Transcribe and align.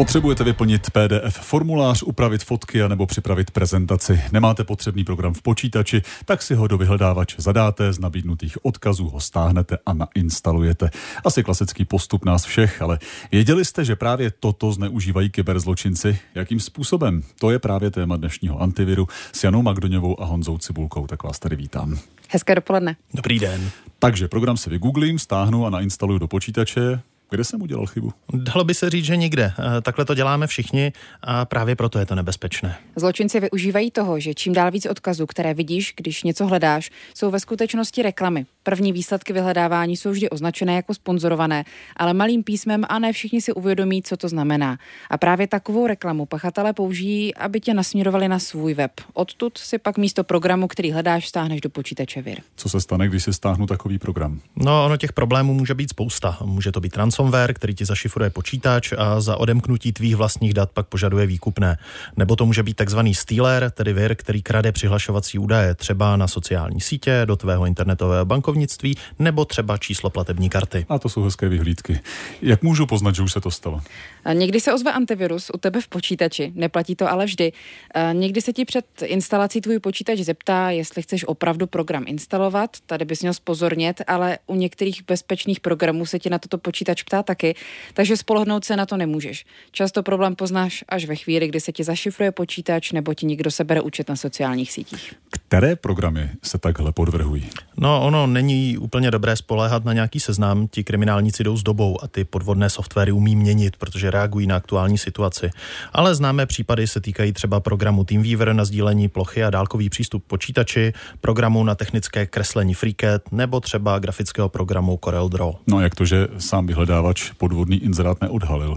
Potřebujete 0.00 0.44
vyplnit 0.44 0.90
PDF 0.90 1.34
formulář, 1.34 2.02
upravit 2.02 2.44
fotky 2.44 2.82
a 2.82 2.88
nebo 2.88 3.06
připravit 3.06 3.50
prezentaci. 3.50 4.22
Nemáte 4.32 4.64
potřebný 4.64 5.04
program 5.04 5.34
v 5.34 5.42
počítači, 5.42 6.02
tak 6.24 6.42
si 6.42 6.54
ho 6.54 6.66
do 6.68 6.78
vyhledávače 6.78 7.36
zadáte, 7.38 7.92
z 7.92 7.98
nabídnutých 7.98 8.64
odkazů 8.64 9.08
ho 9.08 9.20
stáhnete 9.20 9.78
a 9.86 9.92
nainstalujete. 9.92 10.90
Asi 11.24 11.42
klasický 11.42 11.84
postup 11.84 12.24
nás 12.24 12.44
všech, 12.44 12.82
ale 12.82 12.98
věděli 13.32 13.64
jste, 13.64 13.84
že 13.84 13.96
právě 13.96 14.30
toto 14.40 14.72
zneužívají 14.72 15.30
kyberzločinci? 15.30 16.18
Jakým 16.34 16.60
způsobem? 16.60 17.22
To 17.40 17.50
je 17.50 17.58
právě 17.58 17.90
téma 17.90 18.16
dnešního 18.16 18.62
antiviru 18.62 19.08
s 19.32 19.44
Janou 19.44 19.62
Magdoňovou 19.62 20.22
a 20.22 20.24
Honzou 20.24 20.58
Cibulkou. 20.58 21.06
Tak 21.06 21.22
vás 21.22 21.38
tady 21.38 21.56
vítám. 21.56 21.98
Hezké 22.28 22.54
dopoledne. 22.54 22.96
Dobrý 23.14 23.38
den. 23.38 23.70
Takže 23.98 24.28
program 24.28 24.56
si 24.56 24.70
vygooglím, 24.70 25.18
stáhnu 25.18 25.66
a 25.66 25.70
nainstaluju 25.70 26.18
do 26.18 26.28
počítače. 26.28 27.00
Kde 27.30 27.44
jsem 27.44 27.62
udělal 27.62 27.86
chybu? 27.86 28.12
Dalo 28.34 28.64
by 28.64 28.74
se 28.74 28.90
říct, 28.90 29.04
že 29.04 29.16
nikde. 29.16 29.52
Eh, 29.58 29.80
takhle 29.80 30.04
to 30.04 30.14
děláme 30.14 30.46
všichni 30.46 30.92
a 31.22 31.44
právě 31.44 31.76
proto 31.76 31.98
je 31.98 32.06
to 32.06 32.14
nebezpečné. 32.14 32.76
Zločinci 32.96 33.40
využívají 33.40 33.90
toho, 33.90 34.20
že 34.20 34.34
čím 34.34 34.52
dál 34.52 34.70
víc 34.70 34.86
odkazů, 34.86 35.26
které 35.26 35.54
vidíš, 35.54 35.94
když 35.96 36.22
něco 36.22 36.46
hledáš, 36.46 36.90
jsou 37.14 37.30
ve 37.30 37.40
skutečnosti 37.40 38.02
reklamy. 38.02 38.46
První 38.62 38.92
výsledky 38.92 39.32
vyhledávání 39.32 39.96
jsou 39.96 40.10
vždy 40.10 40.30
označené 40.30 40.74
jako 40.74 40.94
sponzorované, 40.94 41.64
ale 41.96 42.14
malým 42.14 42.42
písmem 42.42 42.84
a 42.88 42.98
ne 42.98 43.12
všichni 43.12 43.40
si 43.40 43.52
uvědomí, 43.52 44.02
co 44.02 44.16
to 44.16 44.28
znamená. 44.28 44.78
A 45.10 45.18
právě 45.18 45.46
takovou 45.46 45.86
reklamu 45.86 46.26
pachatelé 46.26 46.72
použijí, 46.72 47.34
aby 47.34 47.60
tě 47.60 47.74
nasměrovali 47.74 48.28
na 48.28 48.38
svůj 48.38 48.74
web. 48.74 48.92
Odtud 49.12 49.58
si 49.58 49.78
pak 49.78 49.98
místo 49.98 50.24
programu, 50.24 50.68
který 50.68 50.92
hledáš, 50.92 51.28
stáhneš 51.28 51.60
do 51.60 51.70
počítače 51.70 52.22
vir. 52.22 52.38
Co 52.56 52.68
se 52.68 52.80
stane, 52.80 53.08
když 53.08 53.24
si 53.24 53.32
stáhnu 53.32 53.66
takový 53.66 53.98
program? 53.98 54.40
No, 54.56 54.84
ono 54.84 54.96
těch 54.96 55.12
problémů 55.12 55.54
může 55.54 55.74
být 55.74 55.90
spousta. 55.90 56.38
Může 56.44 56.72
to 56.72 56.80
být 56.80 56.96
ransomware, 56.96 57.54
který 57.54 57.74
ti 57.74 57.84
zašifruje 57.84 58.30
počítač 58.30 58.92
a 58.98 59.20
za 59.20 59.36
odemknutí 59.36 59.92
tvých 59.92 60.16
vlastních 60.16 60.54
dat 60.54 60.70
pak 60.70 60.86
požaduje 60.86 61.26
výkupné. 61.26 61.78
Nebo 62.16 62.36
to 62.36 62.46
může 62.46 62.62
být 62.62 62.76
takzvaný 62.76 63.14
stealer, 63.14 63.70
tedy 63.70 63.92
vir, 63.92 64.14
který 64.14 64.42
krade 64.42 64.72
přihlašovací 64.72 65.38
údaje 65.38 65.74
třeba 65.74 66.16
na 66.16 66.28
sociální 66.28 66.80
sítě, 66.80 67.22
do 67.24 67.36
tvého 67.36 67.66
internetového 67.66 68.24
bankovnictví 68.50 68.96
nebo 69.18 69.44
třeba 69.44 69.78
číslo 69.78 70.10
platební 70.10 70.50
karty. 70.50 70.86
A 70.88 70.98
to 70.98 71.08
jsou 71.08 71.22
hezké 71.22 71.48
vyhlídky. 71.48 72.00
Jak 72.42 72.62
můžu 72.62 72.86
poznat, 72.86 73.14
že 73.14 73.22
už 73.22 73.32
se 73.32 73.40
to 73.40 73.50
stalo? 73.50 73.80
A 74.24 74.32
někdy 74.32 74.60
se 74.60 74.72
ozve 74.72 74.92
antivirus 74.92 75.50
u 75.54 75.58
tebe 75.58 75.80
v 75.80 75.88
počítači, 75.88 76.52
neplatí 76.54 76.96
to 76.96 77.10
ale 77.10 77.24
vždy. 77.24 77.52
A 77.94 78.12
někdy 78.12 78.40
se 78.40 78.52
ti 78.52 78.64
před 78.64 78.84
instalací 79.04 79.60
tvůj 79.60 79.78
počítač 79.78 80.18
zeptá, 80.18 80.70
jestli 80.70 81.02
chceš 81.02 81.24
opravdu 81.24 81.66
program 81.66 82.04
instalovat, 82.06 82.76
tady 82.86 83.04
bys 83.04 83.20
měl 83.20 83.34
spozornět, 83.34 84.02
ale 84.06 84.38
u 84.46 84.54
některých 84.54 85.02
bezpečných 85.06 85.60
programů 85.60 86.06
se 86.06 86.18
ti 86.18 86.30
na 86.30 86.38
toto 86.38 86.58
počítač 86.58 87.02
ptá 87.02 87.22
taky, 87.22 87.54
takže 87.94 88.16
spolehnout 88.16 88.64
se 88.64 88.76
na 88.76 88.86
to 88.86 88.96
nemůžeš. 88.96 89.44
Často 89.70 90.02
problém 90.02 90.34
poznáš 90.36 90.84
až 90.88 91.04
ve 91.04 91.16
chvíli, 91.16 91.48
kdy 91.48 91.60
se 91.60 91.72
ti 91.72 91.84
zašifruje 91.84 92.32
počítač 92.32 92.92
nebo 92.92 93.14
ti 93.14 93.26
někdo 93.26 93.50
sebere 93.50 93.80
účet 93.80 94.08
na 94.08 94.16
sociálních 94.16 94.72
sítích. 94.72 95.14
Které 95.50 95.76
programy 95.76 96.30
se 96.42 96.58
takhle 96.58 96.92
podvrhují? 96.92 97.50
No, 97.76 98.02
ono 98.02 98.26
není 98.26 98.78
úplně 98.78 99.10
dobré 99.10 99.36
spoléhat 99.36 99.84
na 99.84 99.92
nějaký 99.92 100.20
seznam. 100.20 100.68
Ti 100.68 100.84
kriminálníci 100.84 101.44
jdou 101.44 101.56
s 101.56 101.62
dobou 101.62 102.04
a 102.04 102.06
ty 102.08 102.24
podvodné 102.24 102.70
softwary 102.70 103.12
umí 103.12 103.36
měnit, 103.36 103.76
protože 103.76 104.10
reagují 104.10 104.46
na 104.46 104.56
aktuální 104.56 104.98
situaci. 104.98 105.50
Ale 105.92 106.14
známé 106.14 106.46
případy 106.46 106.86
se 106.86 107.00
týkají 107.00 107.32
třeba 107.32 107.60
programu 107.60 108.04
TeamViewer 108.04 108.52
na 108.52 108.64
sdílení 108.64 109.08
plochy 109.08 109.44
a 109.44 109.50
dálkový 109.50 109.90
přístup 109.90 110.24
počítači, 110.26 110.92
programu 111.20 111.64
na 111.64 111.74
technické 111.74 112.26
kreslení 112.26 112.74
FreeCAD 112.74 113.32
nebo 113.32 113.60
třeba 113.60 113.98
grafického 113.98 114.48
programu 114.48 114.98
CorelDRAW. 115.04 115.54
No 115.66 115.80
jak 115.80 115.94
to, 115.94 116.04
že 116.04 116.28
sám 116.38 116.66
vyhledávač 116.66 117.30
podvodný 117.30 117.84
inzerát 117.84 118.20
neodhalil? 118.20 118.76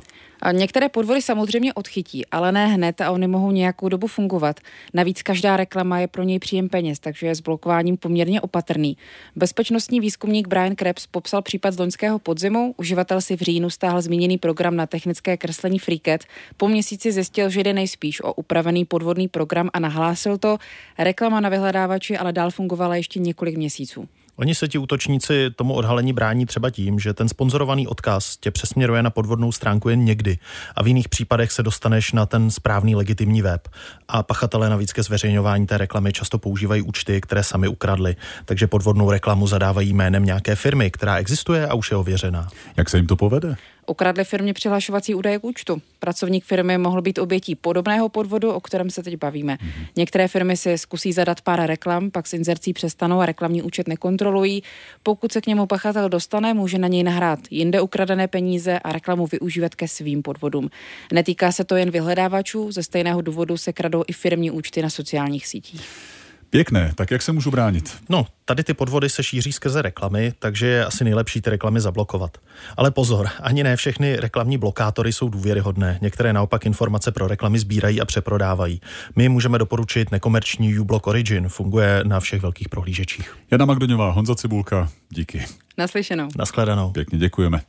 Některé 0.51 0.89
podvody 0.89 1.21
samozřejmě 1.21 1.73
odchytí, 1.73 2.25
ale 2.25 2.51
ne 2.51 2.67
hned 2.67 3.01
a 3.01 3.11
oni 3.11 3.27
mohou 3.27 3.51
nějakou 3.51 3.89
dobu 3.89 4.07
fungovat. 4.07 4.59
Navíc 4.93 5.21
každá 5.21 5.57
reklama 5.57 5.99
je 5.99 6.07
pro 6.07 6.23
něj 6.23 6.39
příjem 6.39 6.69
peněz, 6.69 6.99
takže 6.99 7.27
je 7.27 7.35
s 7.35 7.39
blokováním 7.39 7.97
poměrně 7.97 8.41
opatrný. 8.41 8.97
Bezpečnostní 9.35 9.99
výzkumník 9.99 10.47
Brian 10.47 10.75
Krebs 10.75 11.07
popsal 11.07 11.41
případ 11.41 11.73
z 11.73 11.79
loňského 11.79 12.19
podzimu. 12.19 12.75
Uživatel 12.77 13.21
si 13.21 13.35
v 13.35 13.41
říjnu 13.41 13.69
stáhl 13.69 14.01
zmíněný 14.01 14.37
program 14.37 14.75
na 14.75 14.85
technické 14.87 15.37
kreslení 15.37 15.79
FreeCAD. 15.79 16.21
Po 16.57 16.67
měsíci 16.67 17.11
zjistil, 17.11 17.49
že 17.49 17.63
jde 17.63 17.73
nejspíš 17.73 18.21
o 18.21 18.33
upravený 18.33 18.85
podvodný 18.85 19.27
program 19.27 19.69
a 19.73 19.79
nahlásil 19.79 20.37
to. 20.37 20.57
Reklama 20.97 21.39
na 21.39 21.49
vyhledávači 21.49 22.17
ale 22.17 22.33
dál 22.33 22.51
fungovala 22.51 22.95
ještě 22.95 23.19
několik 23.19 23.57
měsíců. 23.57 24.07
Oni 24.35 24.55
se 24.55 24.67
ti 24.67 24.77
útočníci 24.77 25.49
tomu 25.55 25.73
odhalení 25.73 26.13
brání 26.13 26.45
třeba 26.45 26.69
tím, 26.69 26.99
že 26.99 27.13
ten 27.13 27.29
sponzorovaný 27.29 27.87
odkaz 27.87 28.37
tě 28.37 28.51
přesměruje 28.51 29.03
na 29.03 29.09
podvodnou 29.09 29.51
stránku 29.51 29.89
jen 29.89 30.05
někdy 30.05 30.37
a 30.75 30.83
v 30.83 30.87
jiných 30.87 31.09
případech 31.09 31.51
se 31.51 31.63
dostaneš 31.63 32.11
na 32.11 32.25
ten 32.25 32.51
správný 32.51 32.95
legitimní 32.95 33.41
web. 33.41 33.67
A 34.07 34.23
pachatelé 34.23 34.69
navíc 34.69 34.93
ke 34.93 35.03
zveřejňování 35.03 35.67
té 35.67 35.77
reklamy 35.77 36.13
často 36.13 36.37
používají 36.37 36.81
účty, 36.81 37.21
které 37.21 37.43
sami 37.43 37.67
ukradli, 37.67 38.15
takže 38.45 38.67
podvodnou 38.67 39.11
reklamu 39.11 39.47
zadávají 39.47 39.93
jménem 39.93 40.25
nějaké 40.25 40.55
firmy, 40.55 40.91
která 40.91 41.17
existuje 41.17 41.67
a 41.67 41.73
už 41.73 41.91
je 41.91 41.97
ověřená. 41.97 42.47
Jak 42.77 42.89
se 42.89 42.97
jim 42.97 43.07
to 43.07 43.15
povede? 43.15 43.55
Ukradli 43.87 44.23
firmě 44.23 44.53
přihlašovací 44.53 45.15
údaje 45.15 45.39
k 45.39 45.43
účtu. 45.43 45.81
Pracovník 45.99 46.45
firmy 46.45 46.77
mohl 46.77 47.01
být 47.01 47.19
obětí 47.19 47.55
podobného 47.55 48.09
podvodu, 48.09 48.51
o 48.51 48.59
kterém 48.59 48.89
se 48.89 49.03
teď 49.03 49.15
bavíme. 49.15 49.53
Mm-hmm. 49.53 49.87
Některé 49.95 50.27
firmy 50.27 50.57
si 50.57 50.77
zkusí 50.77 51.13
zadat 51.13 51.41
pár 51.41 51.65
reklam, 51.65 52.11
pak 52.11 52.27
s 52.27 52.33
inzercí 52.33 52.73
přestanou 52.73 53.19
a 53.19 53.25
reklamní 53.25 53.61
účet 53.61 53.87
nekontrolují. 53.87 54.63
Pokud 55.03 55.31
se 55.31 55.41
k 55.41 55.47
němu 55.47 55.65
pachatel 55.65 56.09
dostane, 56.09 56.53
může 56.53 56.77
na 56.77 56.87
něj 56.87 57.03
nahrát 57.03 57.39
jinde 57.49 57.81
ukradené 57.81 58.27
peníze 58.27 58.79
a 58.79 58.91
reklamu 58.91 59.27
využívat 59.27 59.75
ke 59.75 59.87
svým 59.87 60.23
podvodům. 60.23 60.69
Netýká 61.13 61.51
se 61.51 61.63
to 61.63 61.75
jen 61.75 61.91
vyhledávačů, 61.91 62.71
ze 62.71 62.83
stejného 62.83 63.21
důvodu 63.21 63.57
se 63.57 63.73
kradou 63.73 64.03
i 64.07 64.13
firmní 64.13 64.51
účty 64.51 64.81
na 64.81 64.89
sociálních 64.89 65.47
sítích. 65.47 66.12
Pěkné, 66.53 66.91
tak 66.95 67.11
jak 67.11 67.21
se 67.21 67.31
můžu 67.31 67.51
bránit? 67.51 67.97
No, 68.09 68.25
tady 68.45 68.63
ty 68.63 68.73
podvody 68.73 69.09
se 69.09 69.23
šíří 69.23 69.51
skrze 69.51 69.81
reklamy, 69.81 70.33
takže 70.39 70.67
je 70.67 70.85
asi 70.85 71.03
nejlepší 71.03 71.41
ty 71.41 71.49
reklamy 71.49 71.81
zablokovat. 71.81 72.37
Ale 72.77 72.91
pozor, 72.91 73.27
ani 73.41 73.63
ne 73.63 73.75
všechny 73.75 74.15
reklamní 74.15 74.57
blokátory 74.57 75.13
jsou 75.13 75.29
důvěryhodné. 75.29 75.99
Některé 76.01 76.33
naopak 76.33 76.65
informace 76.65 77.11
pro 77.11 77.27
reklamy 77.27 77.59
sbírají 77.59 78.01
a 78.01 78.05
přeprodávají. 78.05 78.81
My 79.15 79.29
můžeme 79.29 79.57
doporučit 79.57 80.11
nekomerční 80.11 80.79
uBlock 80.79 81.07
Origin, 81.07 81.49
funguje 81.49 82.01
na 82.03 82.19
všech 82.19 82.41
velkých 82.41 82.69
prohlížečích. 82.69 83.37
Jana 83.51 83.65
Magdoňová, 83.65 84.11
Honza 84.11 84.35
Cibulka, 84.35 84.89
díky. 85.09 85.45
Naslyšenou. 85.77 86.27
Naschledanou. 86.37 86.91
Pěkně 86.91 87.17
děkujeme. 87.17 87.61